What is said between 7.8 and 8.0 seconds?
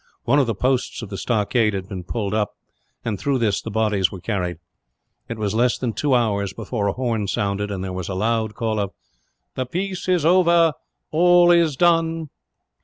there